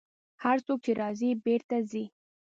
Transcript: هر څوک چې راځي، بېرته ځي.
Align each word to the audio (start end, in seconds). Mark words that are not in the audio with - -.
هر 0.43 0.57
څوک 0.65 0.79
چې 0.85 0.91
راځي، 1.01 1.29
بېرته 1.45 1.77
ځي. 1.89 2.03